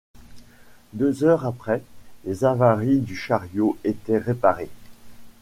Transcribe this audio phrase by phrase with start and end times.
[0.93, 1.83] Deux heures après,
[2.25, 4.71] les avaries du chariot étaient réparées.